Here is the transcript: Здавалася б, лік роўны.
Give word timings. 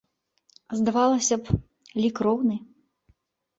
Здавалася 0.79 1.35
б, 1.43 1.59
лік 2.01 2.25
роўны. 2.31 2.61